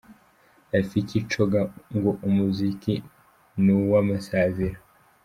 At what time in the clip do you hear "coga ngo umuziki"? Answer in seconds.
1.31-2.93